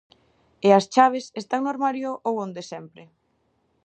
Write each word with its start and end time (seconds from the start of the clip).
E 0.67 0.69
as 0.79 0.85
chaves, 0.93 1.25
están 1.41 1.61
no 1.63 1.71
armario 1.75 2.11
ou 2.27 2.33
onde 2.45 2.61
sempre? 2.71 3.03